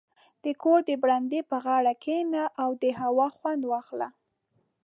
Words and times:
•د 0.43 0.45
کور 0.61 0.79
د 0.89 0.91
برنډې 1.03 1.41
پر 1.49 1.59
غاړه 1.65 1.93
کښېنه 2.03 2.43
او 2.61 2.69
د 2.83 2.85
هوا 3.01 3.27
خوند 3.37 3.63
واخله. 3.71 4.09